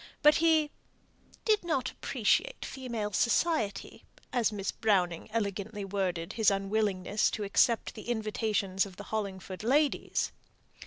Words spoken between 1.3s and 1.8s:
"did